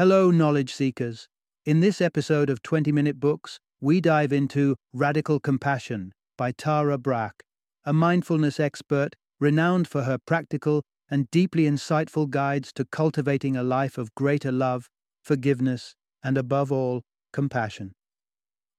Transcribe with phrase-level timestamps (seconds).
[0.00, 1.28] Hello, knowledge seekers.
[1.66, 7.34] In this episode of 20 Minute Books, we dive into Radical Compassion by Tara Brach,
[7.84, 13.98] a mindfulness expert renowned for her practical and deeply insightful guides to cultivating a life
[13.98, 14.88] of greater love,
[15.22, 15.94] forgiveness,
[16.24, 17.02] and above all,
[17.34, 17.92] compassion.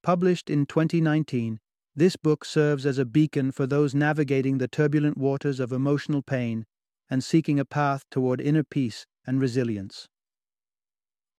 [0.02, 1.60] Published in 2019,
[1.96, 6.66] this book serves as a beacon for those navigating the turbulent waters of emotional pain
[7.12, 10.08] and seeking a path toward inner peace and resilience.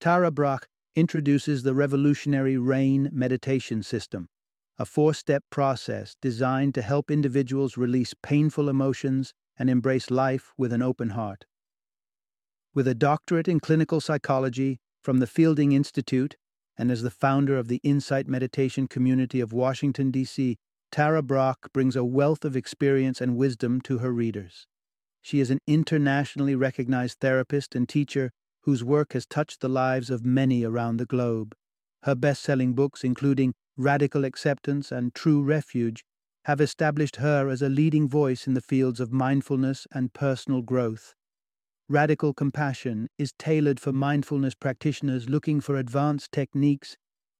[0.03, 0.67] Tara Brach
[0.97, 4.27] introduces the revolutionary RAIN meditation system,
[4.77, 10.73] a four step process designed to help individuals release painful emotions and embrace life with
[10.73, 11.45] an open heart.
[12.73, 16.35] With a doctorate in clinical psychology from the Fielding Institute
[16.77, 20.57] and as the founder of the Insight Meditation community of Washington, D.C.,
[20.91, 24.67] Tara Brach brings a wealth of experience and wisdom to her readers.
[25.21, 28.31] She is an internationally recognized therapist and teacher
[28.63, 31.55] whose work has touched the lives of many around the globe.
[32.03, 36.03] Her best selling books, including Radical Acceptance and True Refuge,
[36.45, 41.13] have established her as a leading voice in the fields of mindfulness and personal growth.
[41.89, 46.97] Radical Compassion is tailored for mindfulness practitioners looking for advanced techniques,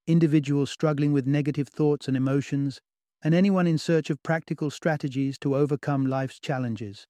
[0.08, 2.80] individuals struggling with negative thoughts and emotions,
[3.24, 7.08] and anyone in search of practical strategies to overcome life's challenges.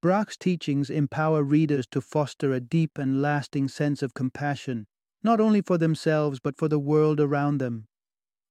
[0.00, 4.86] Brach's teachings empower readers to foster a deep and lasting sense of compassion,
[5.24, 7.88] not only for themselves but for the world around them.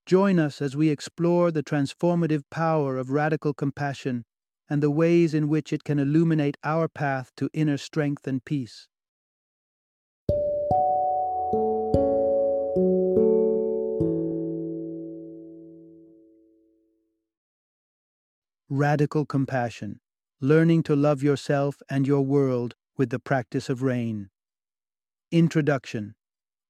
[0.05, 4.25] Join us as we explore the transformative power of radical compassion
[4.69, 8.89] and the ways in which it can illuminate our path to inner strength and peace.
[18.69, 20.01] Radical Compassion
[20.39, 24.29] learning to love yourself and your world with the practice of rain.
[25.31, 26.13] Introduction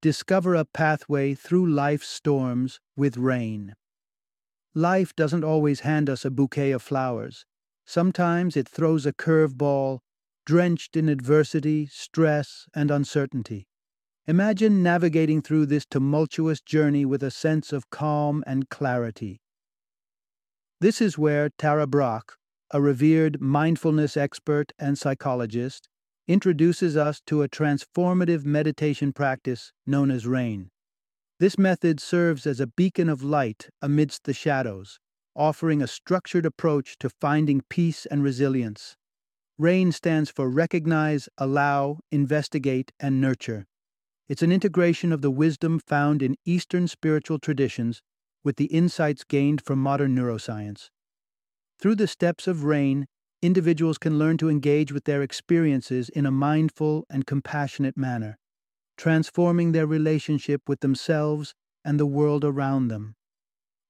[0.02, 3.74] Discover a pathway through life's storms with rain.
[4.74, 7.46] Life doesn't always hand us a bouquet of flowers.
[7.86, 10.00] Sometimes it throws a curveball,
[10.46, 13.68] drenched in adversity, stress, and uncertainty.
[14.28, 19.42] Imagine navigating through this tumultuous journey with a sense of calm and clarity.
[20.80, 22.38] This is where Tara Brach,
[22.72, 25.90] a revered mindfulness expert and psychologist,
[26.28, 30.70] introduces us to a transformative meditation practice known as RAIN.
[31.40, 35.00] This method serves as a beacon of light amidst the shadows,
[35.36, 38.98] offering a structured approach to finding peace and resilience.
[39.58, 43.66] RAIN stands for Recognize, Allow, Investigate, and Nurture.
[44.28, 48.02] It's an integration of the wisdom found in Eastern spiritual traditions
[48.44, 50.90] with the insights gained from modern neuroscience.
[51.80, 53.06] Through the steps of RAIN,
[53.42, 58.40] individuals can learn to engage with their experiences in a mindful and compassionate manner,
[58.98, 61.54] transforming their relationship with themselves
[61.86, 63.16] and the world around them.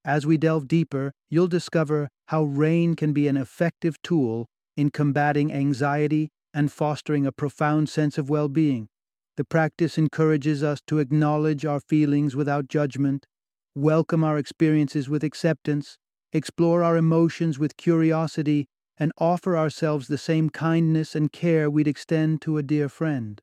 [0.04, 5.54] As we delve deeper, you'll discover how RAIN can be an effective tool in combating
[5.54, 8.90] anxiety and fostering a profound sense of well being.
[9.38, 13.28] The practice encourages us to acknowledge our feelings without judgment,
[13.76, 15.98] welcome our experiences with acceptance,
[16.34, 18.68] explore our emotions with curiosity,
[18.98, 23.42] and offer ourselves the same kindness and care we'd extend to a dear friend.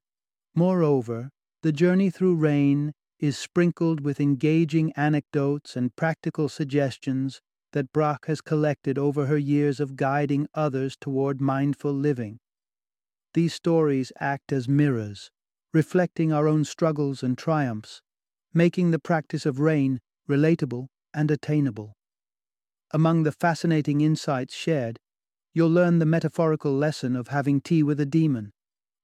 [0.55, 1.31] Moreover,
[1.63, 7.41] the journey through rain is sprinkled with engaging anecdotes and practical suggestions
[7.73, 12.39] that Brach has collected over her years of guiding others toward mindful living.
[13.33, 15.31] These stories act as mirrors,
[15.73, 18.01] reflecting our own struggles and triumphs,
[18.53, 21.95] making the practice of rain relatable and attainable.
[22.95, 25.01] Among the fascinating insights shared,
[25.53, 28.53] you'll learn the metaphorical lesson of having tea with a demon,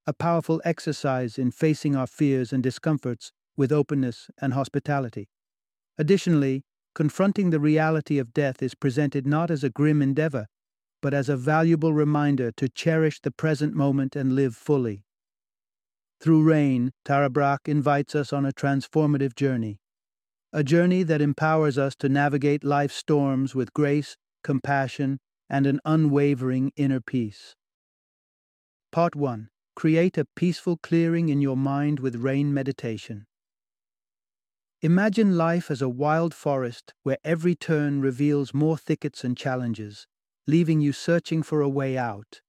[0.07, 5.29] a powerful exercise in facing our fears and discomforts with openness and hospitality.
[5.99, 6.63] Additionally,
[6.95, 10.47] confronting the reality of death is presented not as a grim endeavor,
[11.03, 15.03] but as a valuable reminder to cherish the present moment and live fully.
[16.21, 19.80] Through rain, Tara Brach invites us on a transformative journey,
[20.53, 26.73] a journey that empowers us to navigate life's storms with grace, compassion, and an unwavering
[26.77, 27.55] inner peace.
[28.91, 33.27] Part 1 Create a peaceful clearing in your mind with rain meditation.
[34.83, 40.07] Imagine life as a wild forest where every turn reveals more thickets and challenges,
[40.47, 42.41] leaving you searching for a way out.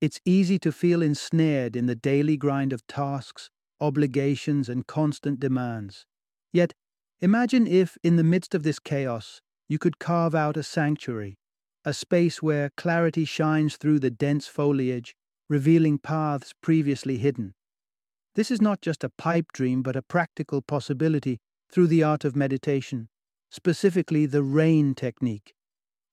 [0.00, 3.50] It's easy to feel ensnared in the daily grind of tasks,
[3.80, 6.06] obligations, and constant demands.
[6.52, 6.74] Yet,
[7.22, 11.38] Imagine if, in the midst of this chaos, you could carve out a sanctuary,
[11.84, 15.14] a space where clarity shines through the dense foliage,
[15.48, 17.54] revealing paths previously hidden.
[18.34, 21.38] This is not just a pipe dream, but a practical possibility
[21.70, 23.08] through the art of meditation,
[23.52, 25.54] specifically the RAIN technique.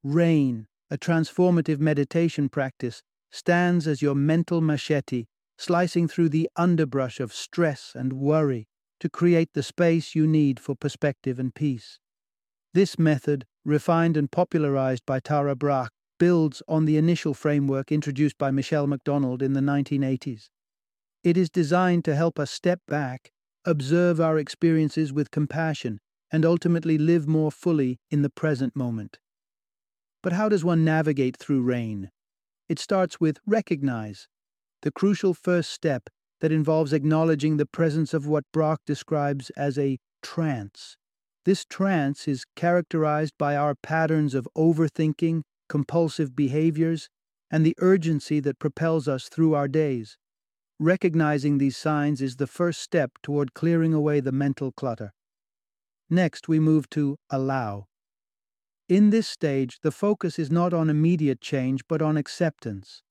[0.04, 3.02] RAIN, a transformative meditation practice,
[3.32, 5.26] stands as your mental machete,
[5.58, 8.68] slicing through the underbrush of stress and worry
[9.00, 12.00] to create the space you need for perspective and peace.
[12.74, 18.52] This method, refined and popularized by Tara Brach, builds on the initial framework introduced by
[18.52, 20.50] Michelle McDonald in the 1980s.
[21.24, 23.32] It is designed to help us step back,
[23.66, 26.00] observe our experiences with compassion,
[26.32, 29.18] and ultimately live more fully in the present moment.
[30.22, 32.12] But how does one navigate through rain?
[32.68, 34.28] It starts with recognize,
[34.82, 36.10] the crucial first step
[36.42, 40.98] that involves acknowledging the presence of what Brach describes as a trance.
[41.46, 47.10] This trance is characterized by our patterns of overthinking, compulsive behaviors,
[47.52, 50.18] and the urgency that propels us through our days.
[50.80, 55.12] Recognizing these signs is the first step toward clearing away the mental clutter.
[56.10, 57.88] Next, we move to allow.
[58.88, 63.04] In this stage, the focus is not on immediate change but on acceptance.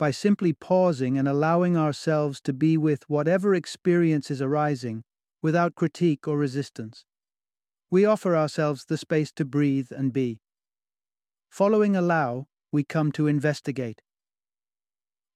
[0.00, 5.04] By simply pausing and allowing ourselves to be with whatever experience is arising
[5.42, 7.04] without critique or resistance,
[7.90, 10.40] we offer ourselves the space to breathe and be.
[11.50, 14.00] Following allow, we come to investigate.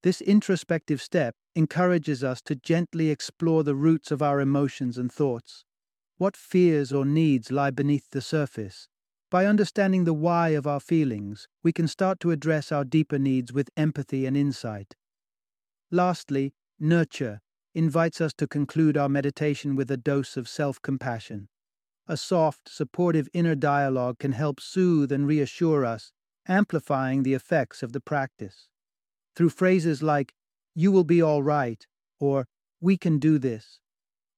[0.03, 5.67] This introspective step encourages us to gently explore the roots of our emotions and thoughts.
[6.17, 8.89] What fears or needs lie beneath the surface?
[9.35, 13.53] By understanding the why of our feelings, we can start to address our deeper needs
[13.53, 14.95] with empathy and insight.
[15.91, 17.41] Lastly, nurture
[17.75, 21.49] invites us to conclude our meditation with a dose of self compassion.
[22.07, 26.13] A soft, supportive inner dialogue can help soothe and reassure us,
[26.47, 28.69] amplifying the effects of the practice.
[29.35, 30.33] Through phrases like,
[30.77, 31.85] you will be all right,
[32.21, 32.47] or
[32.81, 33.81] we can do this,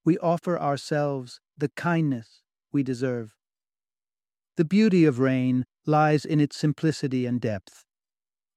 [0.07, 2.41] we offer ourselves the kindness
[2.73, 3.36] we deserve.
[4.57, 7.85] The beauty of rain lies in its simplicity and depth.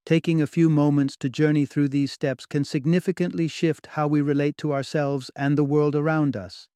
[0.06, 4.58] Taking a few moments to journey through these steps can significantly shift how we relate
[4.60, 6.70] to ourselves and the world around us.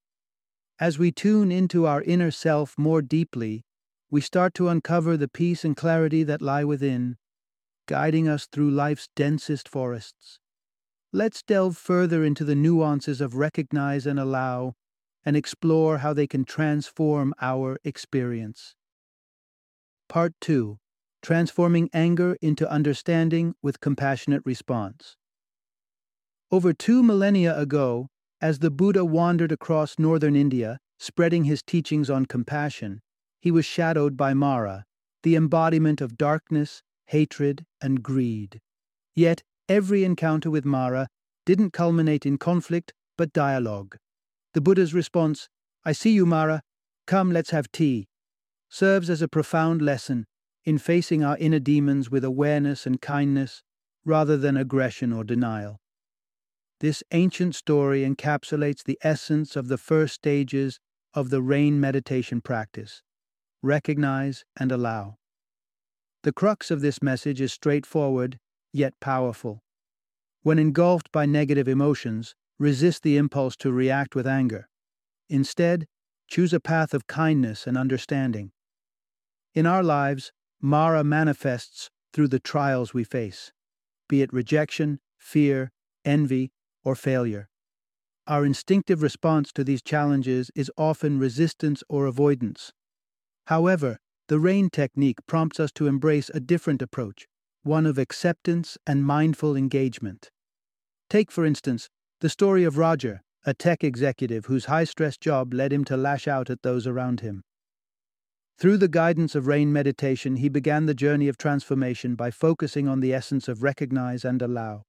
[0.78, 3.64] As we tune into our inner self more deeply,
[4.12, 7.16] we start to uncover the peace and clarity that lie within,
[7.88, 10.40] guiding us through life's densest forests.
[11.14, 14.74] Let's delve further into the nuances of recognize and allow,
[15.24, 18.76] and explore how they can transform our experience.
[20.10, 20.78] Part 2
[21.22, 25.16] Transforming Anger into Understanding with Compassionate Response.
[26.52, 28.10] Over two millennia ago,
[28.42, 33.02] as the Buddha wandered across northern India, spreading his teachings on compassion,
[33.42, 34.84] he was shadowed by Mara,
[35.24, 38.60] the embodiment of darkness, hatred, and greed.
[39.16, 41.08] Yet, every encounter with Mara
[41.46, 43.98] didn't culminate in conflict, but dialogue.
[44.54, 45.48] The Buddha's response,
[45.86, 46.62] I see you, Mara,
[47.08, 48.08] come, let's have tea,
[48.74, 50.26] serves as a profound lesson
[50.66, 53.62] in facing our inner demons with awareness and kindness
[54.04, 55.80] rather than aggression or denial.
[56.80, 60.80] This ancient story encapsulates the essence of the first stages
[61.14, 63.04] of the rain meditation practice
[63.62, 65.18] recognize and allow.
[66.24, 68.40] The crux of this message is straightforward,
[68.74, 69.62] yet powerful.
[70.42, 74.68] When engulfed by negative emotions, resist the impulse to react with anger.
[75.30, 75.86] Instead,
[76.28, 78.52] choose a path of kindness and understanding.
[79.54, 83.52] In our lives, Mara manifests through the trials we face,
[84.10, 85.72] be it rejection, fear,
[86.04, 86.52] envy,
[86.84, 87.50] or failure.
[88.26, 92.72] Our instinctive response to these challenges is often resistance or avoidance.
[93.48, 97.28] However, the RAIN technique prompts us to embrace a different approach,
[97.62, 100.32] one of acceptance and mindful engagement.
[101.10, 101.90] Take, for instance,
[102.22, 106.28] the story of Roger, a tech executive whose high stress job led him to lash
[106.28, 107.44] out at those around him.
[108.58, 113.00] Through the guidance of RAIN meditation, he began the journey of transformation by focusing on
[113.00, 114.84] the essence of recognize and allow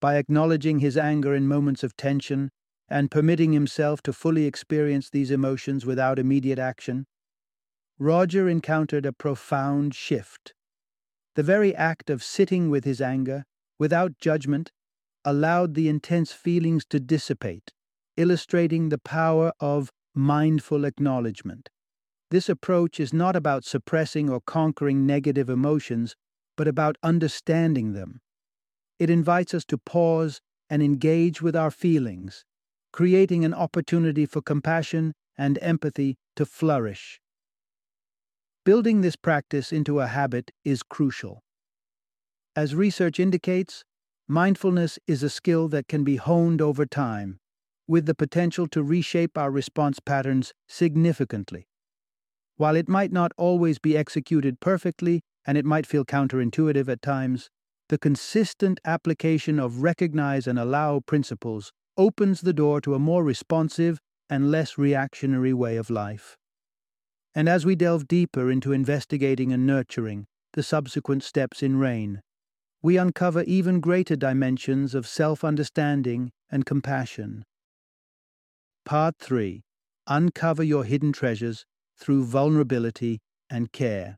[0.00, 2.50] by acknowledging his anger in moments of tension
[2.88, 7.06] and permitting himself to fully experience these emotions without immediate action,
[7.98, 10.54] Roger encountered a profound shift.
[11.36, 13.44] The very act of sitting with his anger,
[13.78, 14.72] without judgment,
[15.24, 17.72] allowed the intense feelings to dissipate,
[18.16, 21.68] illustrating the power of mindful acknowledgement.
[22.30, 26.16] This approach is not about suppressing or conquering negative emotions,
[26.56, 28.20] but about understanding them
[29.00, 32.44] it invites us to pause and engage with our feelings,
[32.92, 37.18] creating an opportunity for compassion and empathy to flourish.
[38.62, 41.42] Building this practice into a habit is crucial.
[42.54, 43.84] As research indicates,
[44.28, 47.40] mindfulness is a skill that can be honed over time,
[47.88, 51.69] with the potential to reshape our response patterns significantly.
[52.60, 57.48] While it might not always be executed perfectly and it might feel counterintuitive at times,
[57.88, 63.98] the consistent application of recognize and allow principles opens the door to a more responsive
[64.28, 66.36] and less reactionary way of life.
[67.34, 72.20] And as we delve deeper into investigating and nurturing the subsequent steps in RAIN,
[72.82, 77.42] we uncover even greater dimensions of self understanding and compassion.
[78.84, 79.62] Part 3
[80.06, 81.64] Uncover Your Hidden Treasures
[82.00, 84.16] Through Vulnerability and Care.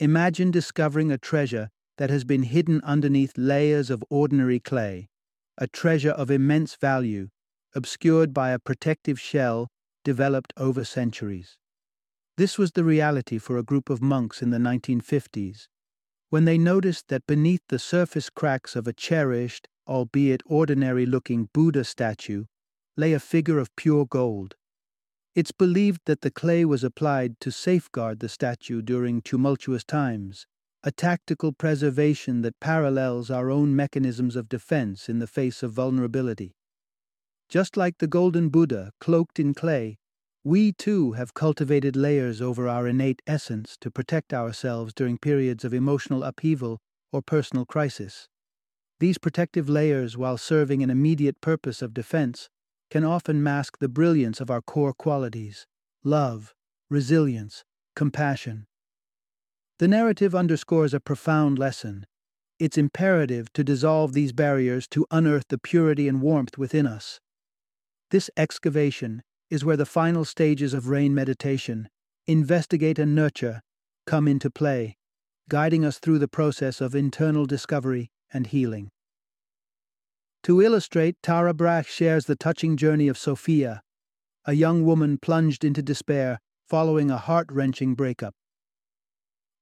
[0.00, 1.68] Imagine discovering a treasure
[1.98, 5.08] that has been hidden underneath layers of ordinary clay,
[5.58, 7.28] a treasure of immense value,
[7.74, 9.68] obscured by a protective shell
[10.04, 11.58] developed over centuries.
[12.36, 15.68] This was the reality for a group of monks in the 1950s,
[16.30, 21.84] when they noticed that beneath the surface cracks of a cherished, albeit ordinary looking Buddha
[21.84, 22.46] statue,
[22.96, 24.56] lay a figure of pure gold.
[25.34, 30.46] It's believed that the clay was applied to safeguard the statue during tumultuous times,
[30.84, 36.54] a tactical preservation that parallels our own mechanisms of defense in the face of vulnerability.
[37.48, 39.96] Just like the golden Buddha cloaked in clay,
[40.44, 45.74] we too have cultivated layers over our innate essence to protect ourselves during periods of
[45.74, 46.78] emotional upheaval
[47.12, 48.28] or personal crisis.
[49.00, 52.50] These protective layers, while serving an immediate purpose of defense,
[52.90, 55.66] can often mask the brilliance of our core qualities
[56.04, 56.54] love,
[56.90, 57.64] resilience,
[57.96, 58.66] compassion.
[59.78, 62.06] The narrative underscores a profound lesson.
[62.58, 67.20] It's imperative to dissolve these barriers to unearth the purity and warmth within us.
[68.10, 71.88] This excavation is where the final stages of rain meditation,
[72.26, 73.62] investigate and nurture,
[74.06, 74.96] come into play,
[75.48, 78.90] guiding us through the process of internal discovery and healing.
[80.44, 83.82] To illustrate, Tara Brach shares the touching journey of Sophia,
[84.44, 88.34] a young woman plunged into despair following a heart wrenching breakup.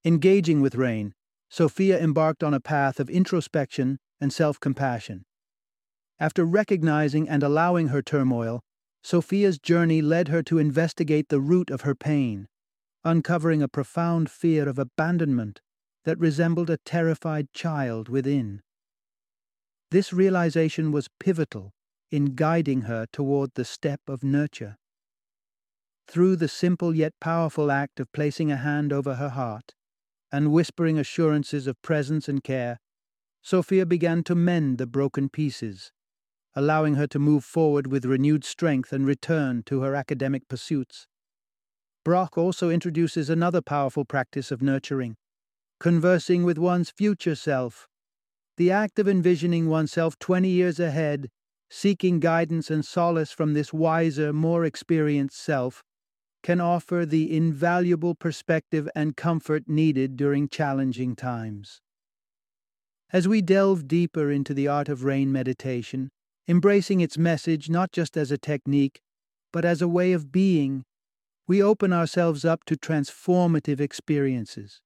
[0.05, 1.15] Engaging with rain,
[1.49, 5.25] Sophia embarked on a path of introspection and self compassion.
[6.19, 8.61] After recognizing and allowing her turmoil,
[9.05, 12.49] Sophia's journey led her to investigate the root of her pain,
[13.05, 15.61] uncovering a profound fear of abandonment
[16.03, 18.63] that resembled a terrified child within.
[19.93, 21.75] This realization was pivotal
[22.11, 24.79] in guiding her toward the step of nurture.
[26.09, 29.75] Through the simple yet powerful act of placing a hand over her heart
[30.33, 32.79] and whispering assurances of presence and care,
[33.43, 35.93] Sophia began to mend the broken pieces
[36.55, 41.07] allowing her to move forward with renewed strength and return to her academic pursuits.
[42.03, 45.17] Brach also introduces another powerful practice of nurturing
[45.79, 47.89] conversing with one's future self.
[48.63, 51.31] The act of envisioning oneself 20 years ahead,
[51.69, 55.83] seeking guidance and solace from this wiser, more experienced self,
[56.45, 61.81] can offer the invaluable perspective and comfort needed during challenging times.
[63.13, 66.13] As we delve deeper into the art of rain meditation,
[66.47, 69.01] embracing its message not just as a technique,
[69.53, 70.85] but as a way of being,
[71.49, 74.81] we open ourselves up to transformative experiences.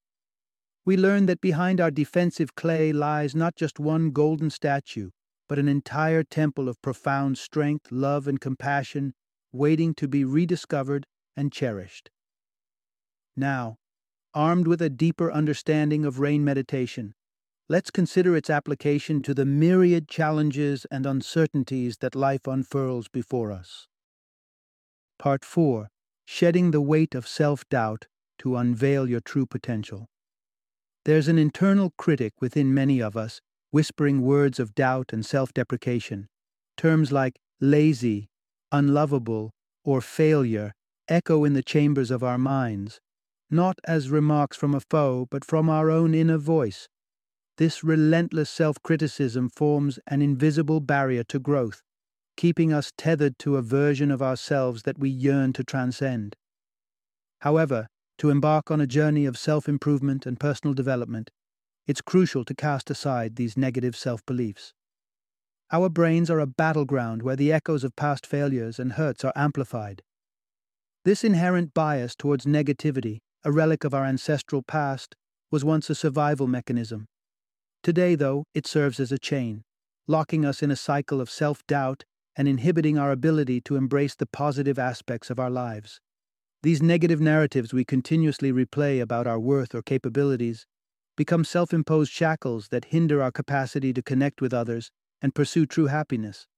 [0.86, 5.10] We learn that behind our defensive clay lies not just one golden statue,
[5.48, 9.12] but an entire temple of profound strength, love, and compassion
[9.50, 11.04] waiting to be rediscovered
[11.36, 12.10] and cherished.
[13.36, 13.78] Now,
[14.32, 17.14] armed with a deeper understanding of rain meditation,
[17.68, 23.88] let's consider its application to the myriad challenges and uncertainties that life unfurls before us.
[25.18, 25.88] Part 4
[26.26, 28.06] Shedding the Weight of Self Doubt
[28.38, 30.06] to Unveil Your True Potential.
[31.06, 36.26] There's an internal critic within many of us whispering words of doubt and self deprecation.
[36.76, 38.28] Terms like lazy,
[38.70, 39.52] unlovable,
[39.84, 40.74] or failure
[41.08, 43.00] echo in the chambers of our minds,
[43.48, 46.88] not as remarks from a foe, but from our own inner voice
[47.56, 51.82] this relentless self criticism forms an invisible barrier to growth,
[52.36, 56.36] keeping us tethered to a version of ourselves that we yearn to transcend.
[57.40, 61.30] However, to embark on a journey of self improvement and personal development,
[61.86, 64.72] it's crucial to cast aside these negative self beliefs.
[65.72, 70.02] Our brains are a battleground where the echoes of past failures and hurts are amplified.
[71.04, 75.14] This inherent bias towards negativity, a relic of our ancestral past,
[75.50, 77.06] was once a survival mechanism
[77.86, 79.62] Today, though, it serves as a chain,
[80.08, 82.02] locking us in a cycle of self doubt
[82.34, 86.00] and inhibiting our ability to embrace the positive aspects of our lives.
[86.66, 90.66] These negative narratives we continuously replay about our worth or capabilities
[91.16, 94.90] become self imposed shackles that hinder our capacity to connect with others
[95.22, 96.48] and pursue true happiness.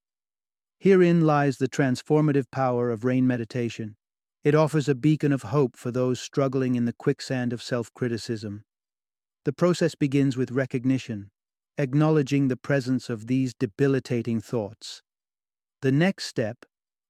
[0.79, 3.97] Herein lies the transformative power of rain meditation.
[4.43, 8.63] It offers a beacon of hope for those struggling in the quicksand of self criticism.
[9.45, 11.29] The process begins with recognition,
[11.77, 15.03] acknowledging the presence of these debilitating thoughts.
[15.83, 16.65] The next step,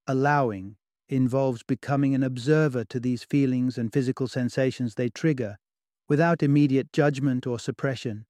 [0.06, 0.75] allowing,
[1.10, 5.58] involves becoming an observer to these feelings and physical sensations they trigger,
[6.08, 8.25] without immediate judgment or suppression.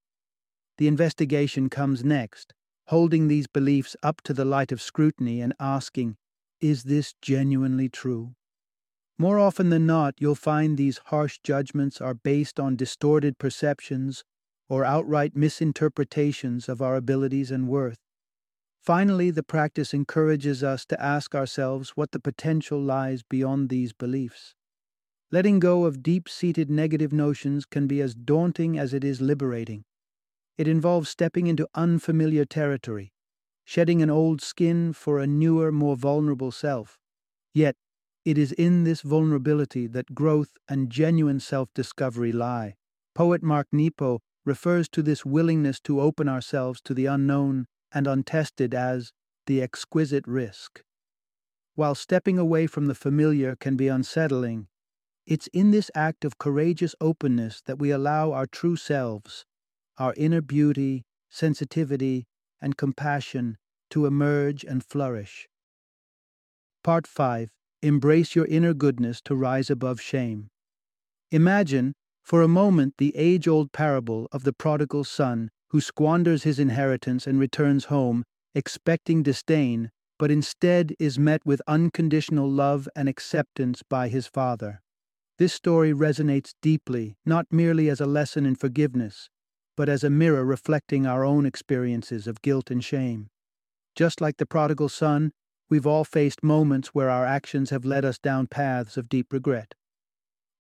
[0.78, 2.54] The investigation comes next,
[2.88, 6.18] holding these beliefs up to the light of scrutiny and asking,
[6.60, 8.36] Is this genuinely true?
[9.18, 14.24] More often than not, you'll find these harsh judgments are based on distorted perceptions
[14.70, 18.00] or outright misinterpretations of our abilities and worth.
[18.82, 24.56] Finally, the practice encourages us to ask ourselves what the potential lies beyond these beliefs.
[25.32, 29.84] Letting go of deep seated negative notions can be as daunting as it is liberating.
[30.58, 33.14] It involves stepping into unfamiliar territory,
[33.64, 36.98] shedding an old skin for a newer, more vulnerable self.
[37.54, 37.76] Yet,
[38.26, 42.76] it is in this vulnerability that growth and genuine self discovery lie.
[43.14, 48.74] Poet Mark Nepo refers to this willingness to open ourselves to the unknown and untested
[48.74, 49.12] as
[49.46, 50.84] the exquisite risk.
[51.76, 54.68] While stepping away from the familiar can be unsettling,
[55.26, 59.46] it's in this act of courageous openness that we allow our true selves,
[59.98, 62.26] our inner beauty, sensitivity,
[62.62, 63.58] and compassion
[63.92, 65.48] to emerge and flourish.
[66.84, 67.50] Part 5
[67.82, 70.50] Embrace your inner goodness to rise above shame.
[71.32, 71.94] Imagine,
[72.24, 77.28] for a moment, the age old parable of the prodigal son who squanders his inheritance
[77.28, 78.24] and returns home,
[78.56, 84.82] expecting disdain, but instead is met with unconditional love and acceptance by his father.
[85.38, 89.30] This story resonates deeply, not merely as a lesson in forgiveness,
[89.78, 93.30] but as a mirror reflecting our own experiences of guilt and shame.
[93.96, 95.32] Just like the prodigal son,
[95.70, 99.76] We've all faced moments where our actions have led us down paths of deep regret.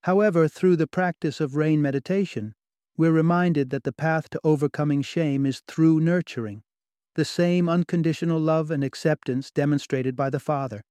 [0.03, 2.53] However, through the practice of rain meditation,
[2.99, 6.61] we're reminded that the path to overcoming shame is through nurturing,
[7.15, 10.81] the same unconditional love and acceptance demonstrated by the Father.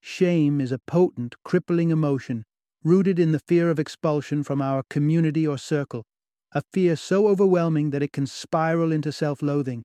[0.00, 2.44] Shame is a potent, crippling emotion
[2.82, 6.02] rooted in the fear of expulsion from our community or circle,
[6.52, 9.82] a fear so overwhelming that it can spiral into self loathing.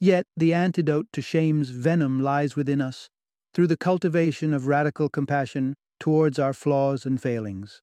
[0.00, 3.08] Yet the antidote to shame's venom lies within us,
[3.54, 7.82] through the cultivation of radical compassion towards our flaws and failings.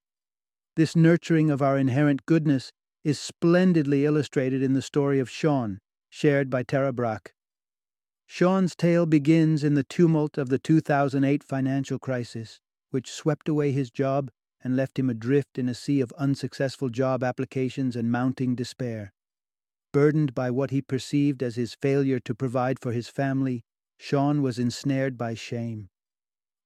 [0.76, 2.74] This nurturing of our inherent goodness
[3.06, 7.36] is splendidly illustrated in the story of Sean, shared by Tara Brach.
[8.26, 13.92] Sean's tale begins in the tumult of the 2008 financial crisis, which swept away his
[13.92, 14.32] job
[14.64, 19.14] and left him adrift in a sea of unsuccessful job applications and mounting despair.
[19.94, 23.64] Burdened by what he perceived as his failure to provide for his family,
[24.00, 25.90] Sean was ensnared by shame.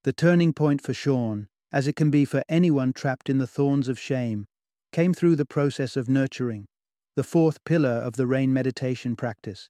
[0.06, 3.90] The turning point for Sean, as it can be for anyone trapped in the thorns
[3.90, 4.48] of shame,
[4.92, 6.66] came through the process of nurturing,
[7.16, 9.70] the fourth pillar of the RAIN meditation practice.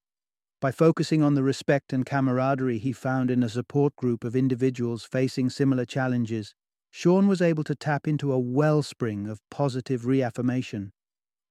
[0.62, 5.04] By focusing on the respect and camaraderie he found in a support group of individuals
[5.04, 6.54] facing similar challenges,
[6.92, 10.92] Sean was able to tap into a wellspring of positive reaffirmation.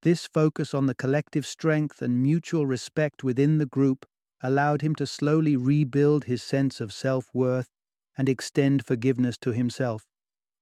[0.03, 4.05] This focus on the collective strength and mutual respect within the group
[4.41, 7.69] allowed him to slowly rebuild his sense of self worth
[8.17, 10.05] and extend forgiveness to himself.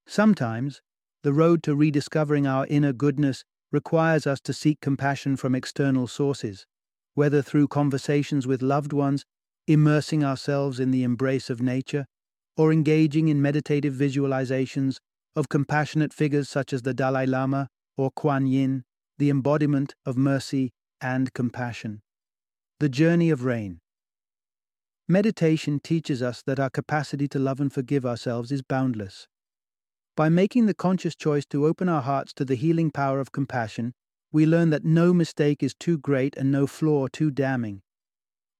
[0.07, 0.81] Sometimes,
[1.27, 6.65] the road to rediscovering our inner goodness requires us to seek compassion from external sources,
[7.15, 9.25] whether through conversations with loved ones,
[9.67, 12.05] immersing ourselves in the embrace of nature,
[12.55, 14.99] or engaging in meditative visualizations
[15.35, 18.85] of compassionate figures such as the Dalai Lama or Kuan Yin
[19.17, 21.99] the embodiment of mercy and compassion.
[22.79, 23.81] The Journey of Rain.
[25.09, 29.27] Meditation teaches us that our capacity to love and forgive ourselves is boundless.
[30.17, 33.93] By making the conscious choice to open our hearts to the healing power of compassion,
[34.31, 37.83] we learn that no mistake is too great and no flaw too damning.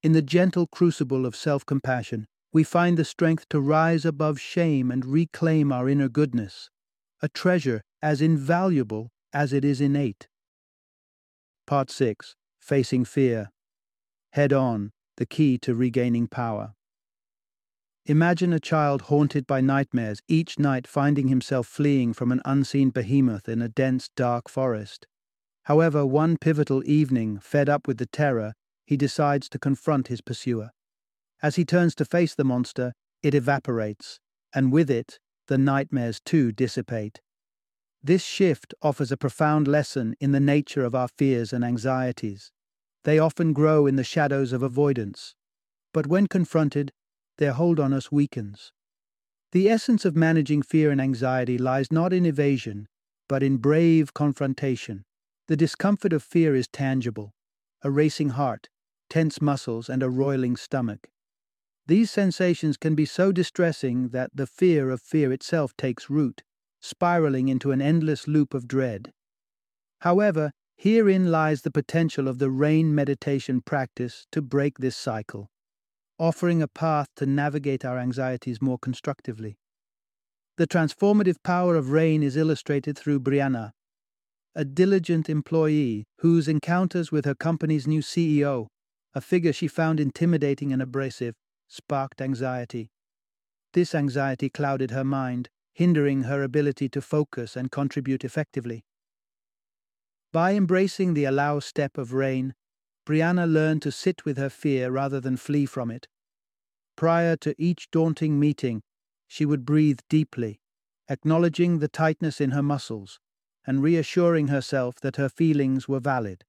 [0.03, 4.91] In the gentle crucible of self compassion, we find the strength to rise above shame
[4.91, 6.69] and reclaim our inner goodness,
[7.23, 10.27] a treasure as invaluable as it is innate.
[11.65, 13.49] Part 6 Facing Fear
[14.33, 16.76] Head On The Key to Regaining Power.
[18.09, 23.49] Imagine a child haunted by nightmares, each night finding himself fleeing from an unseen behemoth
[23.49, 25.05] in a dense, dark forest.
[25.63, 28.53] However, one pivotal evening, fed up with the terror,
[28.85, 30.69] he decides to confront his pursuer.
[31.43, 34.21] As he turns to face the monster, it evaporates,
[34.55, 37.19] and with it, the nightmares too dissipate.
[38.01, 42.53] This shift offers a profound lesson in the nature of our fears and anxieties.
[43.03, 45.35] They often grow in the shadows of avoidance.
[45.93, 46.93] But when confronted,
[47.37, 48.71] their hold on us weakens.
[49.51, 52.87] The essence of managing fear and anxiety lies not in evasion,
[53.29, 55.05] but in brave confrontation.
[55.47, 57.33] The discomfort of fear is tangible
[57.83, 58.69] a racing heart,
[59.09, 61.09] tense muscles, and a roiling stomach.
[61.85, 66.43] These sensations can be so distressing that the fear of fear itself takes root,
[66.81, 69.13] spiraling into an endless loop of dread.
[70.01, 75.49] However, herein lies the potential of the rain meditation practice to break this cycle,
[76.19, 79.57] offering a path to navigate our anxieties more constructively.
[80.57, 83.71] The transformative power of rain is illustrated through Brianna,
[84.55, 88.67] a diligent employee whose encounters with her company's new CEO,
[89.13, 91.35] a figure she found intimidating and abrasive,
[91.67, 92.89] sparked anxiety.
[93.73, 98.83] This anxiety clouded her mind, hindering her ability to focus and contribute effectively.
[100.33, 102.55] By embracing the allow step of rain,
[103.07, 106.09] Brianna learned to sit with her fear rather than flee from it.
[106.97, 108.81] Prior to each daunting meeting,
[109.27, 110.59] she would breathe deeply,
[111.07, 113.21] acknowledging the tightness in her muscles
[113.65, 116.43] and reassuring herself that her feelings were valid.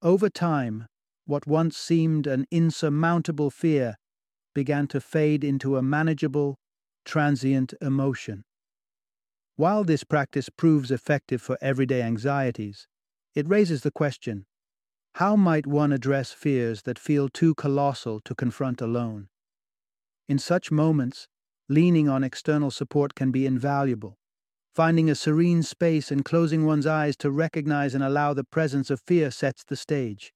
[0.00, 0.86] Over time,
[1.26, 3.96] what once seemed an insurmountable fear
[4.54, 6.56] began to fade into a manageable,
[7.04, 8.44] transient emotion.
[9.56, 12.88] While this practice proves effective for everyday anxieties,
[13.34, 14.46] it raises the question
[15.14, 19.28] how might one address fears that feel too colossal to confront alone?
[20.28, 21.28] In such moments,
[21.68, 24.18] leaning on external support can be invaluable
[24.74, 29.02] Finding a serene space and closing one's eyes to recognize and allow the presence of
[29.06, 30.32] fear sets the stage.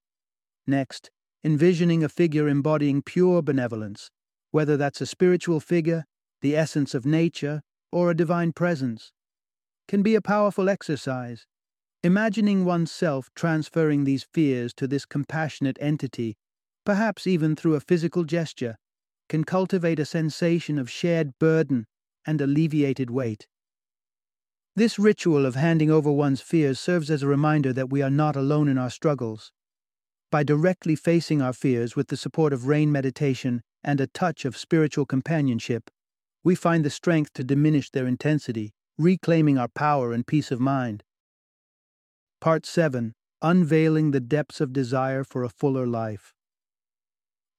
[0.67, 1.11] Next,
[1.43, 4.11] envisioning a figure embodying pure benevolence,
[4.51, 6.05] whether that's a spiritual figure,
[6.43, 9.11] the essence of nature, or a divine presence,
[9.89, 11.47] can be a powerful exercise.
[12.07, 16.37] Imagining oneself transferring these fears to this compassionate entity,
[16.85, 18.77] perhaps even through a physical gesture,
[19.29, 21.85] can cultivate a sensation of shared burden
[22.25, 23.49] and alleviated weight.
[24.77, 28.37] This ritual of handing over one's fears serves as a reminder that we are not
[28.37, 29.51] alone in our struggles.
[30.31, 34.57] By directly facing our fears with the support of rain meditation and a touch of
[34.57, 35.91] spiritual companionship,
[36.45, 41.03] we find the strength to diminish their intensity, reclaiming our power and peace of mind.
[42.39, 46.35] Part 7 Unveiling the Depths of Desire for a Fuller Life.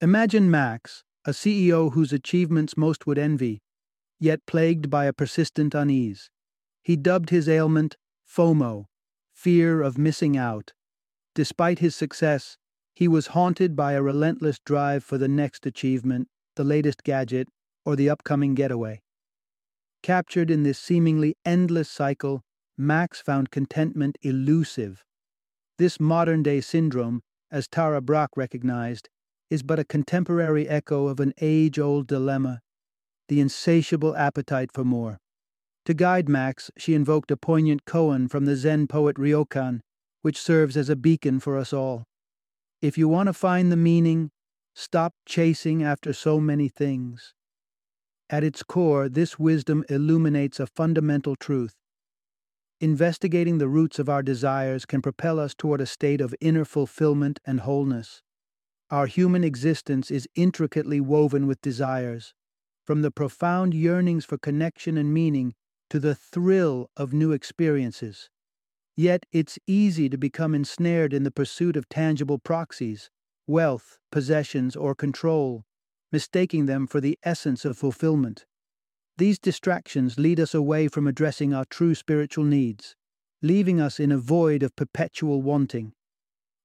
[0.01, 3.59] Imagine Max, a CEO whose achievements most would envy,
[4.19, 6.29] yet plagued by a persistent unease.
[6.83, 7.97] He dubbed his ailment
[8.29, 8.85] FOMO,
[9.33, 10.73] fear of missing out.
[11.33, 12.57] Despite his success,
[12.93, 17.47] he was haunted by a relentless drive for the next achievement, the latest gadget,
[17.83, 19.01] or the upcoming getaway.
[20.03, 22.43] Captured in this seemingly endless cycle,
[22.77, 25.03] Max found contentment elusive.
[25.77, 29.09] This modern day syndrome, as Tara Brach recognized,
[29.49, 32.61] is but a contemporary echo of an age old dilemma
[33.27, 35.19] the insatiable appetite for more.
[35.85, 39.81] To guide Max, she invoked a poignant koan from the Zen poet Ryokan,
[40.21, 42.03] which serves as a beacon for us all.
[42.81, 44.31] If you want to find the meaning,
[44.75, 47.33] stop chasing after so many things.
[48.29, 51.75] At its core, this wisdom illuminates a fundamental truth.
[52.79, 57.39] Investigating the roots of our desires can propel us toward a state of inner fulfillment
[57.43, 58.21] and wholeness.
[58.91, 62.33] Our human existence is intricately woven with desires,
[62.85, 65.55] from the profound yearnings for connection and meaning
[65.89, 68.29] to the thrill of new experiences.
[68.95, 73.11] Yet it's easy to become ensnared in the pursuit of tangible proxies,
[73.45, 75.65] wealth, possessions, or control,
[76.11, 78.45] mistaking them for the essence of fulfillment.
[79.17, 82.95] These distractions lead us away from addressing our true spiritual needs,
[83.41, 85.93] leaving us in a void of perpetual wanting.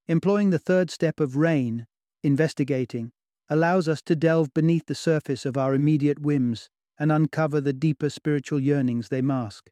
[0.07, 1.87] Employing the third step of RAIN,
[2.23, 3.13] investigating,
[3.49, 8.11] allows us to delve beneath the surface of our immediate whims and uncover the deeper
[8.11, 9.71] spiritual yearnings they mask.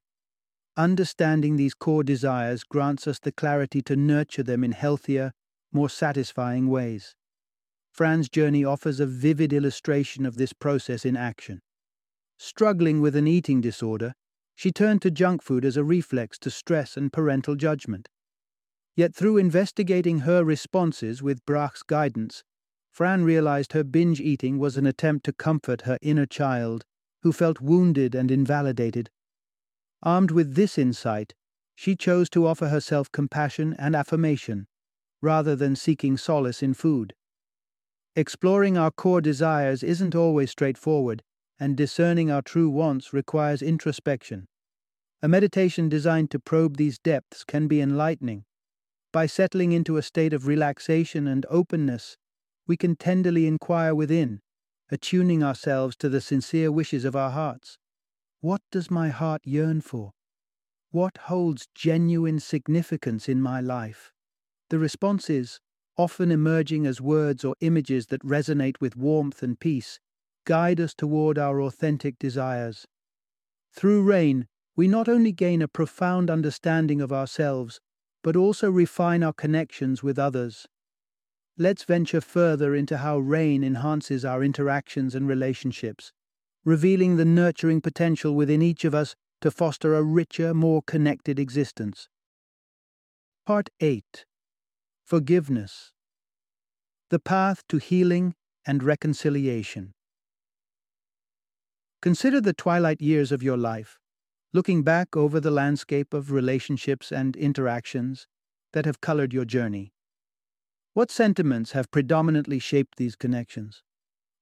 [0.77, 5.33] Understanding these core desires grants us the clarity to nurture them in healthier,
[5.71, 7.15] more satisfying ways.
[7.93, 11.61] Fran's journey offers a vivid illustration of this process in action.
[12.43, 14.15] Struggling with an eating disorder,
[14.55, 18.09] she turned to junk food as a reflex to stress and parental judgment.
[18.97, 22.43] Yet through investigating her responses with Brach's guidance,
[22.91, 26.87] Fran realized her binge eating was an attempt to comfort her inner child
[27.21, 29.11] who felt wounded and invalidated.
[30.03, 31.35] Armed with this insight,
[31.75, 34.67] she chose to offer herself compassion and affirmation,
[35.21, 37.13] rather than seeking solace in food.
[38.17, 41.23] Exploring our core desires isn't always straightforward,
[41.61, 44.49] and discerning our true wants requires introspection.
[45.23, 48.45] A meditation designed to probe these depths can be enlightening.
[49.13, 52.17] By settling into a state of relaxation and openness,
[52.67, 54.41] we can tenderly inquire within,
[54.91, 57.77] attuning ourselves to the sincere wishes of our hearts.
[58.41, 60.13] What does my heart yearn for?
[60.91, 64.13] What holds genuine significance in my life?
[64.71, 65.61] The responses,
[65.99, 70.01] often emerging as words or images that resonate with warmth and peace,
[70.45, 72.87] guide us toward our authentic desires.
[73.73, 77.81] Through rain, we not only gain a profound understanding of ourselves,
[78.23, 80.67] but also refine our connections with others.
[81.59, 86.13] Let's venture further into how rain enhances our interactions and relationships,
[86.65, 92.09] revealing the nurturing potential within each of us to foster a richer, more connected existence.
[93.47, 94.25] Part 8
[95.05, 95.93] Forgiveness
[97.09, 98.35] The Path to Healing
[98.67, 99.93] and Reconciliation.
[102.03, 103.99] Consider the twilight years of your life,
[104.55, 108.27] looking back over the landscape of relationships and interactions
[108.73, 109.93] that have colored your journey.
[110.95, 113.83] What sentiments have predominantly shaped these connections?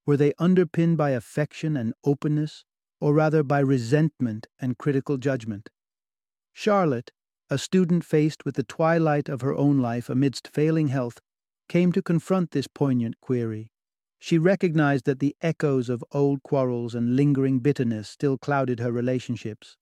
[0.07, 2.65] Were they underpinned by affection and openness,
[3.01, 5.69] or rather by resentment and critical judgment?
[6.53, 7.11] Charlotte,
[7.51, 11.21] a student faced with the twilight of her own life amidst failing health,
[11.69, 13.73] came to confront this poignant query.
[14.19, 19.77] She recognized that the echoes of old quarrels and lingering bitterness still clouded her relationships.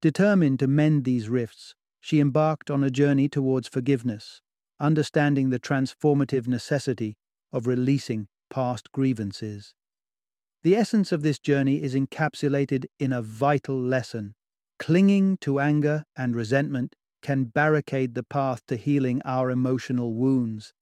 [0.00, 4.40] Determined to mend these rifts, she embarked on a journey towards forgiveness,
[4.80, 7.16] understanding the transformative necessity
[7.52, 9.74] of releasing past grievances.
[10.62, 14.34] The essence of this journey is encapsulated in a vital lesson.
[14.78, 20.72] Clinging to anger and resentment can barricade the path to healing our emotional wounds.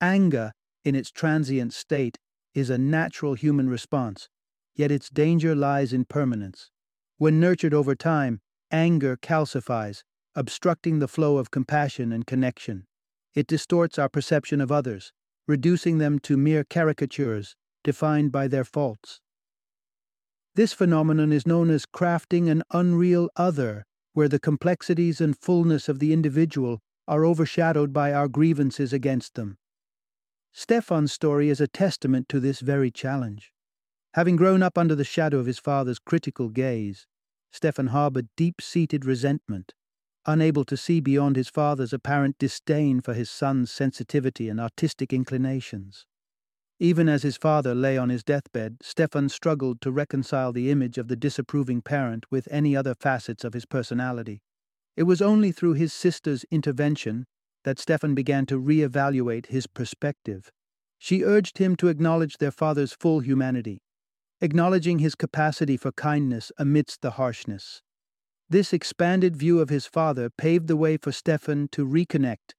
[0.00, 0.52] Anger,
[0.86, 2.16] in its transient state,
[2.54, 4.28] is a natural human response,
[4.76, 6.70] yet its danger lies in permanence.
[7.18, 10.04] When nurtured over time, anger calcifies,
[10.36, 12.86] obstructing the flow of compassion and connection.
[13.34, 15.12] It distorts our perception of others,
[15.48, 19.20] reducing them to mere caricatures defined by their faults.
[20.54, 25.98] This phenomenon is known as crafting an unreal other, where the complexities and fullness of
[25.98, 29.58] the individual are overshadowed by our grievances against them.
[30.58, 33.52] Stefan's story is a testament to this very challenge.
[34.14, 37.06] Having grown up under the shadow of his father's critical gaze,
[37.52, 39.74] Stefan harbored deep seated resentment
[40.24, 46.06] unable to see beyond his father's apparent disdain for his son's sensitivity and artistic inclinations.
[46.80, 51.08] Even as his father lay on his deathbed, Stefan struggled to reconcile the image of
[51.08, 54.40] the disapproving parent with any other facets of his personality.
[54.96, 57.26] It was only through his sister's intervention
[57.66, 60.52] that Stefan began to re-evaluate his perspective.
[60.98, 63.82] She urged him to acknowledge their father's full humanity,
[64.40, 67.82] acknowledging his capacity for kindness amidst the harshness.
[68.48, 72.54] This expanded view of his father paved the way for Stefan to reconnect,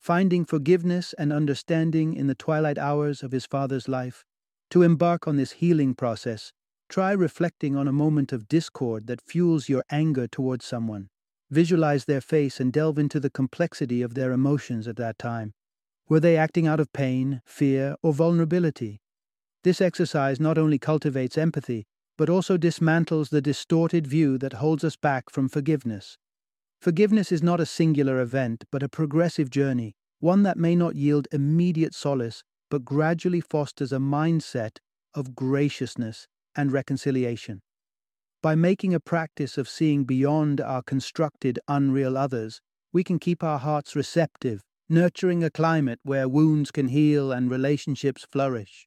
[0.00, 4.24] finding forgiveness and understanding in the twilight hours of his father's life.
[4.70, 6.54] To embark on this healing process,
[6.88, 11.10] try reflecting on a moment of discord that fuels your anger towards someone.
[11.50, 15.54] Visualize their face and delve into the complexity of their emotions at that time.
[16.08, 19.00] Were they acting out of pain, fear, or vulnerability?
[19.62, 24.96] This exercise not only cultivates empathy, but also dismantles the distorted view that holds us
[24.96, 26.16] back from forgiveness.
[26.80, 31.28] Forgiveness is not a singular event, but a progressive journey, one that may not yield
[31.32, 34.78] immediate solace, but gradually fosters a mindset
[35.14, 37.60] of graciousness and reconciliation.
[38.42, 42.60] By making a practice of seeing beyond our constructed, unreal others,
[42.92, 48.26] we can keep our hearts receptive, nurturing a climate where wounds can heal and relationships
[48.30, 48.86] flourish.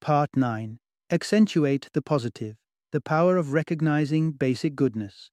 [0.00, 0.78] Part 9
[1.10, 2.56] accentuate the positive,
[2.90, 5.30] the power of recognizing basic goodness.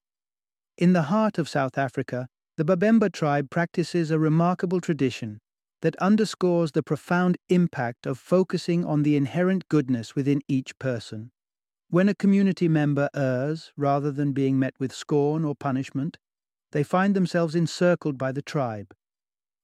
[0.77, 5.39] In the heart of South Africa, the Babemba tribe practices a remarkable tradition
[5.81, 11.31] that underscores the profound impact of focusing on the inherent goodness within each person.
[11.91, 16.19] When a community member errs, rather than being met with scorn or punishment,
[16.71, 18.93] they find themselves encircled by the tribe.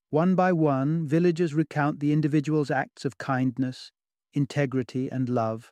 [0.10, 3.92] One by one, villagers recount the individual's acts of kindness,
[4.34, 5.72] integrity, and love,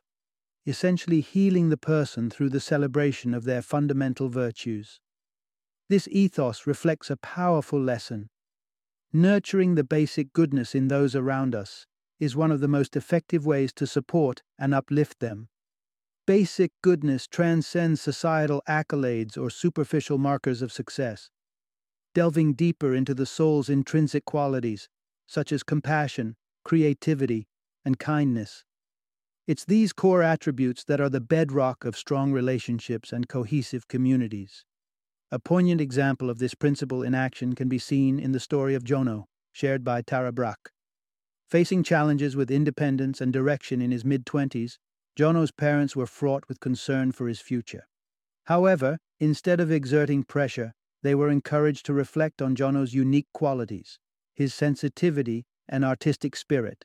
[0.64, 5.00] essentially healing the person through the celebration of their fundamental virtues.
[5.88, 8.30] This ethos reflects a powerful lesson.
[9.12, 11.86] Nurturing the basic goodness in those around us
[12.20, 15.48] is one of the most effective ways to support and uplift them.
[16.26, 21.28] Basic goodness transcends societal accolades or superficial markers of success.
[22.14, 24.88] Delving deeper into the soul's intrinsic qualities,
[25.26, 27.46] such as compassion, creativity,
[27.84, 28.64] and kindness,
[29.46, 34.64] it's these core attributes that are the bedrock of strong relationships and cohesive communities.
[35.30, 38.84] A poignant example of this principle in action can be seen in the story of
[38.84, 40.70] Jono, shared by Tara Brach.
[41.50, 44.78] Facing challenges with independence and direction in his mid 20s,
[45.16, 47.86] Jono's parents were fraught with concern for his future.
[48.44, 50.72] However, instead of exerting pressure,
[51.02, 53.98] they were encouraged to reflect on Jono's unique qualities,
[54.34, 56.84] his sensitivity and artistic spirit.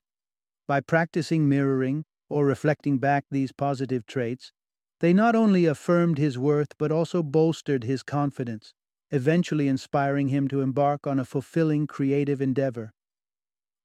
[0.68, 4.52] By practicing mirroring or reflecting back these positive traits,
[5.00, 8.74] they not only affirmed his worth but also bolstered his confidence,
[9.12, 12.92] eventually inspiring him to embark on a fulfilling creative endeavor.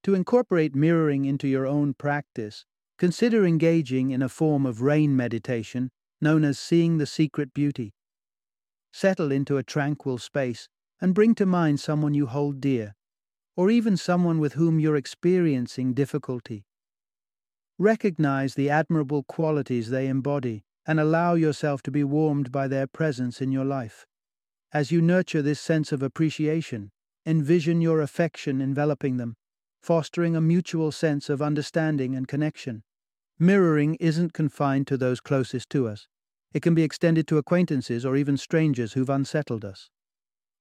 [0.03, 2.67] To incorporate mirroring into your own practice,
[2.99, 7.93] consider engaging in a form of rain meditation known as seeing the secret beauty.
[8.93, 10.69] Settle into a tranquil space
[11.01, 12.95] and bring to mind someone you hold dear,
[13.57, 16.65] or even someone with whom you're experiencing difficulty.
[17.79, 23.41] Recognize the admirable qualities they embody and allow yourself to be warmed by their presence
[23.41, 24.07] in your life.
[24.73, 26.91] As you nurture this sense of appreciation,
[27.27, 29.35] envision your affection enveloping them,
[29.85, 32.83] fostering a mutual sense of understanding and connection.
[33.39, 36.09] Mirroring isn't confined to those closest to us.
[36.55, 39.91] It can be extended to acquaintances or even strangers who've unsettled us.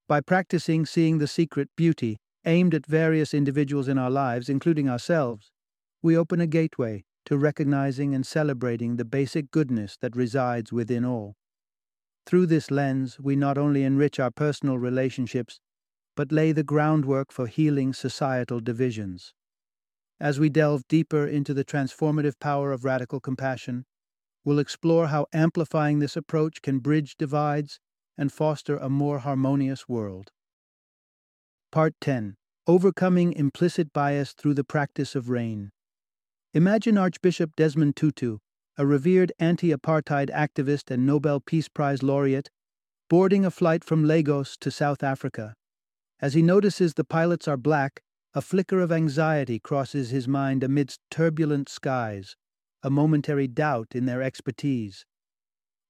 [0.09, 5.51] By practicing seeing the secret beauty aimed at various individuals in our lives, including ourselves,
[6.01, 11.35] we open a gateway to recognizing and celebrating the basic goodness that resides within all.
[12.25, 15.61] Through this lens, we not only enrich our personal relationships,
[16.15, 19.33] but lay the groundwork for healing societal divisions.
[20.19, 23.85] As we delve deeper into the transformative power of radical compassion,
[24.45, 27.79] we'll explore how amplifying this approach can bridge divides
[28.17, 30.31] and foster a more harmonious world.
[31.71, 32.35] Part 10
[32.67, 35.71] Overcoming Implicit Bias Through the Practice of RAIN.
[36.53, 38.37] Imagine Archbishop Desmond Tutu,
[38.77, 42.49] a revered anti apartheid activist and Nobel Peace Prize laureate,
[43.09, 45.55] boarding a flight from Lagos to South Africa.
[46.23, 48.01] As he notices the pilots are black,
[48.33, 52.37] a flicker of anxiety crosses his mind amidst turbulent skies,
[52.81, 55.05] a momentary doubt in their expertise.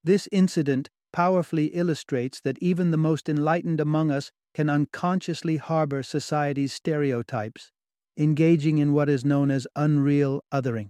[0.04, 6.74] This incident powerfully illustrates that even the most enlightened among us can unconsciously harbor society's
[6.74, 7.72] stereotypes
[8.17, 10.89] engaging in what is known as unreal othering.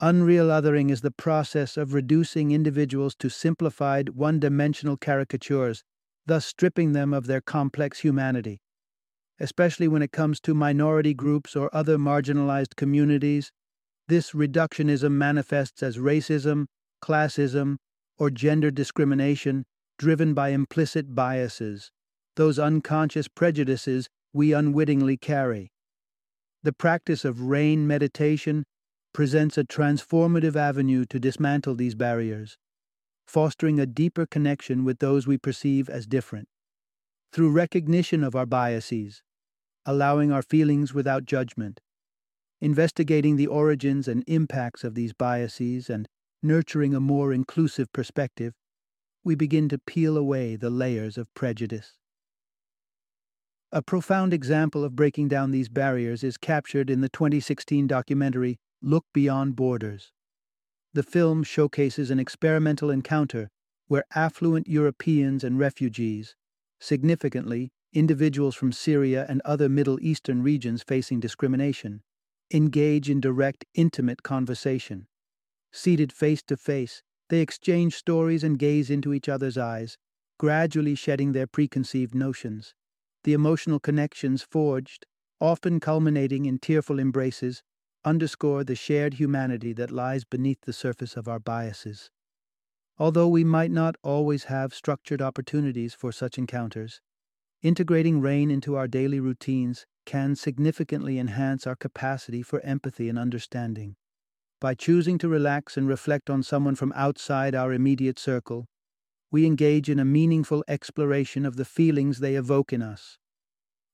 [0.00, 5.84] Unreal othering is the process of reducing individuals to simplified, one dimensional caricatures,
[6.26, 8.60] thus stripping them of their complex humanity.
[9.40, 13.50] Especially when it comes to minority groups or other marginalized communities,
[14.08, 16.66] this reductionism manifests as racism,
[17.02, 17.76] classism,
[18.18, 19.64] or gender discrimination
[19.98, 21.90] driven by implicit biases,
[22.36, 25.70] those unconscious prejudices we unwittingly carry.
[26.62, 28.64] The practice of rain meditation
[29.12, 32.56] presents a transformative avenue to dismantle these barriers,
[33.26, 36.48] fostering a deeper connection with those we perceive as different.
[37.32, 39.22] Through recognition of our biases,
[39.86, 41.80] allowing our feelings without judgment,
[42.60, 46.08] investigating the origins and impacts of these biases, and
[46.42, 48.54] nurturing a more inclusive perspective,
[49.24, 51.98] we begin to peel away the layers of prejudice.
[53.70, 59.06] A profound example of breaking down these barriers is captured in the 2016 documentary Look
[59.14, 60.12] Beyond Borders.
[60.94, 63.48] The film showcases an experimental encounter
[63.86, 66.36] where affluent Europeans and refugees,
[66.80, 72.02] significantly individuals from Syria and other Middle Eastern regions facing discrimination,
[72.52, 75.06] engage in direct, intimate conversation.
[75.72, 79.98] Seated face to face, they exchange stories and gaze into each other's eyes,
[80.38, 82.74] gradually shedding their preconceived notions
[83.24, 85.06] the emotional connections forged,
[85.40, 87.62] often culminating in tearful embraces,
[88.04, 92.10] underscore the shared humanity that lies beneath the surface of our biases.
[92.98, 97.00] Although we might not always have structured opportunities for such encounters,
[97.62, 103.96] integrating rain into our daily routines can significantly enhance our capacity for empathy and understanding.
[104.60, 108.66] By choosing to relax and reflect on someone from outside our immediate circle,
[109.30, 113.18] we engage in a meaningful exploration of the feelings they evoke in us.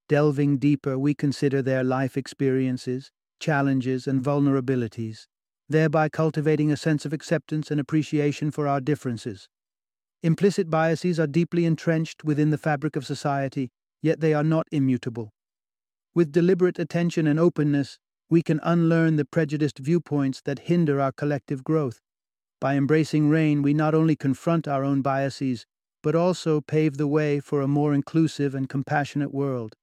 [0.09, 5.27] Delving deeper, we consider their life experiences, challenges, and vulnerabilities,
[5.69, 9.49] thereby cultivating a sense of acceptance and appreciation for our differences.
[10.23, 13.71] Implicit biases are deeply entrenched within the fabric of society,
[14.03, 15.31] yet they are not immutable.
[16.15, 21.63] With deliberate attention and openness, we can unlearn the prejudiced viewpoints that hinder our collective
[21.63, 22.01] growth.
[22.61, 25.65] By embracing rain, we not only confront our own biases,
[26.03, 29.75] but also pave the way for a more inclusive and compassionate world.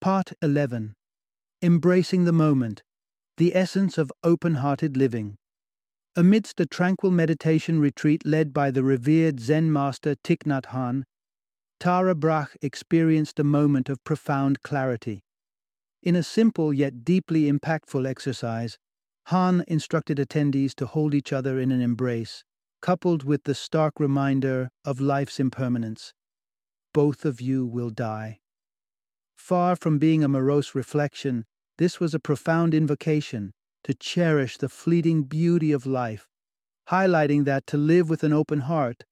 [0.00, 0.94] Part 11
[1.64, 2.82] Embracing the Moment
[3.36, 5.36] The Essence of Open Hearted Living.
[6.16, 11.04] Amidst a tranquil meditation retreat led by the revered Zen master Thich Nhat Hanh,
[11.78, 15.22] Tara Brach experienced a moment of profound clarity.
[16.02, 18.76] In a simple yet deeply impactful exercise,
[19.28, 22.42] Hanh instructed attendees to hold each other in an embrace,
[22.80, 26.12] coupled with the stark reminder of life's impermanence.
[26.92, 28.40] Both of you will die.
[29.36, 31.44] Far from being a morose reflection,
[31.78, 33.52] this was a profound invocation
[33.84, 36.28] to cherish the fleeting beauty of life,
[36.90, 39.04] highlighting that to live with an open heart,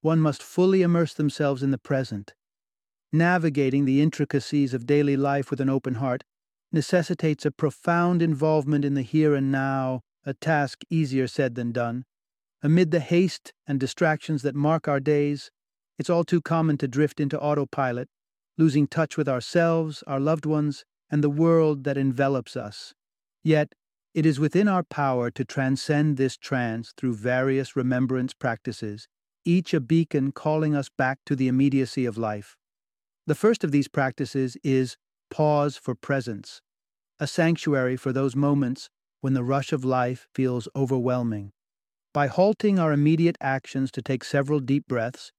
[0.00, 2.34] one must fully immerse themselves in the present.
[3.12, 6.24] Navigating the intricacies of daily life with an open heart
[6.72, 12.04] necessitates a profound involvement in the here and now, a task easier said than done.
[12.62, 15.50] Amid the haste and distractions that mark our days,
[15.98, 18.08] it's all too common to drift into autopilot,
[18.56, 22.94] losing touch with ourselves, our loved ones, and the world that envelops us.
[23.44, 23.74] Yet,
[24.14, 29.08] it is within our power to transcend this trance through various remembrance practices,
[29.44, 32.56] each a beacon calling us back to the immediacy of life.
[33.26, 34.96] The first of these practices is
[35.30, 36.60] pause for presence,
[37.20, 38.88] a sanctuary for those moments
[39.20, 41.52] when the rush of life feels overwhelming.
[42.12, 45.32] By halting our immediate actions to take several deep breaths,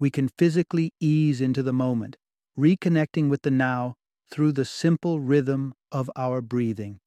[0.00, 2.16] we can physically ease into the moment,
[2.58, 3.94] reconnecting with the now
[4.30, 7.00] through the simple rhythm of our breathing.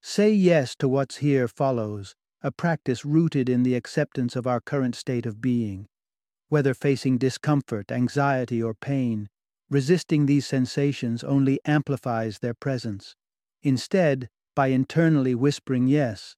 [0.00, 4.94] Say yes to what's here follows, a practice rooted in the acceptance of our current
[4.94, 5.86] state of being.
[6.48, 9.28] Whether facing discomfort, anxiety, or pain,
[9.70, 13.14] Resisting these sensations only amplifies their presence.
[13.62, 16.36] Instead, by internally whispering yes,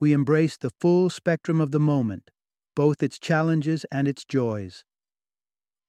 [0.00, 2.30] we embrace the full spectrum of the moment,
[2.74, 4.84] both its challenges and its joys.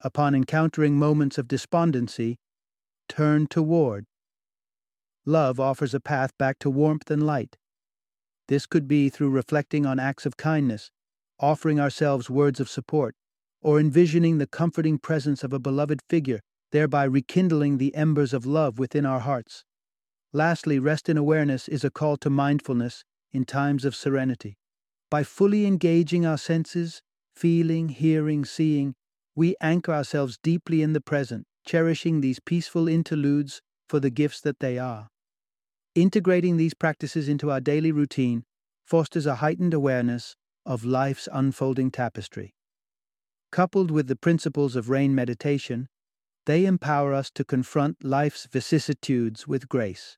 [0.01, 2.39] Upon encountering moments of despondency,
[3.11, 4.05] turn toward.
[5.25, 7.57] Love offers a path back to warmth and light.
[8.47, 10.91] This could be through reflecting on acts of kindness,
[11.39, 13.15] offering ourselves words of support,
[13.61, 16.39] or envisioning the comforting presence of a beloved figure
[16.71, 19.63] thereby rekindling the embers of love within our hearts.
[20.33, 24.57] Lastly, rest in awareness is a call to mindfulness in times of serenity.
[25.09, 27.01] By fully engaging our senses,
[27.35, 28.95] feeling, hearing, seeing,
[29.35, 34.59] we anchor ourselves deeply in the present, cherishing these peaceful interludes for the gifts that
[34.59, 35.07] they are.
[35.95, 38.43] Integrating these practices into our daily routine
[38.85, 40.35] fosters a heightened awareness
[40.65, 42.53] of life's unfolding tapestry.
[43.51, 45.89] Coupled with the principles of rain meditation,
[46.45, 50.17] they empower us to confront life's vicissitudes with grace.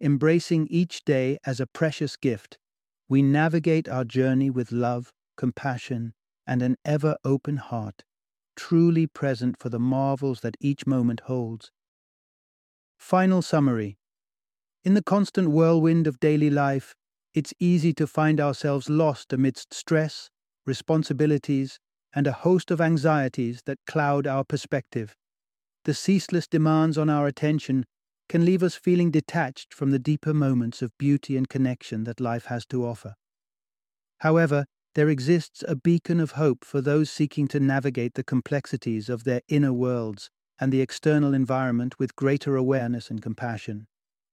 [0.00, 2.58] Embracing each day as a precious gift,
[3.08, 6.12] we navigate our journey with love, compassion,
[6.46, 8.02] and an ever open heart,
[8.56, 11.70] truly present for the marvels that each moment holds.
[12.98, 13.98] Final summary
[14.84, 16.94] In the constant whirlwind of daily life,
[17.34, 20.30] it's easy to find ourselves lost amidst stress,
[20.66, 21.78] responsibilities,
[22.14, 25.16] and a host of anxieties that cloud our perspective
[25.84, 27.84] the ceaseless demands on our attention
[28.28, 32.46] can leave us feeling detached from the deeper moments of beauty and connection that life
[32.46, 33.14] has to offer.
[34.18, 39.24] However, there exists a beacon of hope for those seeking to navigate the complexities of
[39.24, 40.30] their inner worlds
[40.60, 43.86] and the external environment with greater awareness and compassion.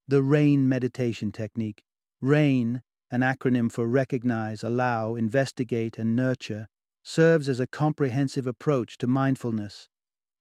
[0.08, 1.84] The RAIN meditation technique.
[2.22, 6.68] RAIN, an acronym for recognize, allow, investigate, and nurture,
[7.04, 9.88] serves as a comprehensive approach to mindfulness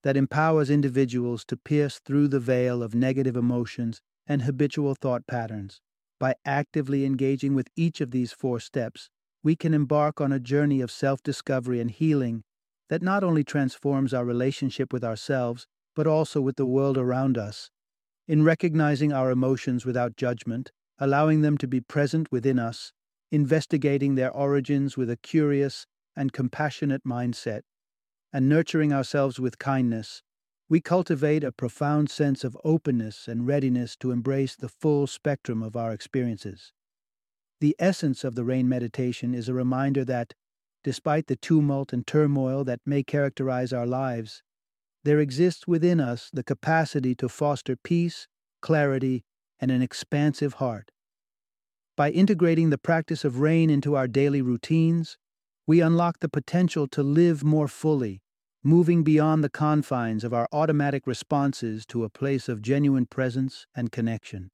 [0.02, 5.80] that empowers individuals to pierce through the veil of negative emotions and habitual thought patterns.
[6.20, 9.08] By actively engaging with each of these four steps,
[9.43, 12.43] we can embark on a journey of self discovery and healing
[12.89, 17.70] that not only transforms our relationship with ourselves, but also with the world around us.
[18.26, 22.93] In recognizing our emotions without judgment, allowing them to be present within us,
[23.30, 25.86] investigating their origins with a curious
[26.16, 27.62] and compassionate mindset,
[28.32, 30.22] and nurturing ourselves with kindness,
[30.68, 35.76] we cultivate a profound sense of openness and readiness to embrace the full spectrum of
[35.76, 36.72] our experiences.
[37.61, 40.34] The essence of the rain meditation is a reminder that,
[40.84, 44.42] despite the tumult and turmoil that may characterize our lives,
[45.04, 48.28] there exists within us the capacity to foster peace,
[48.61, 49.24] clarity,
[49.59, 50.90] and an expansive heart.
[51.96, 55.18] By integrating the practice of rain into our daily routines,
[55.66, 58.22] we unlock the potential to live more fully,
[58.62, 63.90] moving beyond the confines of our automatic responses to a place of genuine presence and
[63.90, 64.50] connection.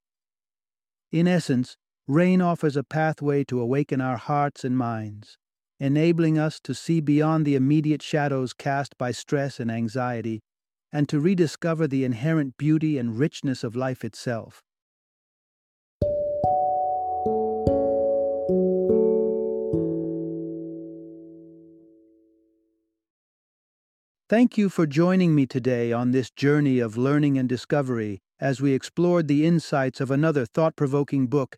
[1.11, 1.77] In essence,
[2.07, 5.37] rain offers a pathway to awaken our hearts and minds,
[5.79, 10.41] enabling us to see beyond the immediate shadows cast by stress and anxiety
[10.91, 14.61] and to rediscover the inherent beauty and richness of life itself.
[24.27, 28.73] Thank you for joining me today on this journey of learning and discovery as we
[28.73, 31.57] explored the insights of another thought provoking book